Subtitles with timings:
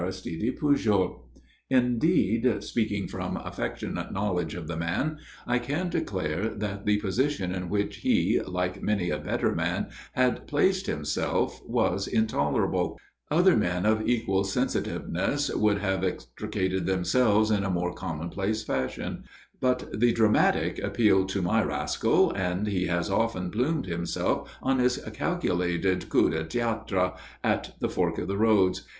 [0.01, 3.37] [Illustration: "I FOUND BOTH TYRES HAD BEEN PUNCTURED IN A HUNDRED PLACES"] Indeed, speaking from
[3.37, 8.81] affectionate knowledge of the man, I can declare that the position in which he, like
[8.81, 12.99] many a better man, had placed himself was intolerable.
[13.29, 19.25] Other men of equal sensitiveness would have extricated themselves in a more commonplace fashion;
[19.59, 24.97] but the dramatic appealed to my rascal, and he has often plumed himself on his
[25.13, 28.87] calculated coup de théâtre at the fork of the roads.